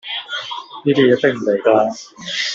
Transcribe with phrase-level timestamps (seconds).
[0.83, 1.93] 呢啲嘢迫唔嚟架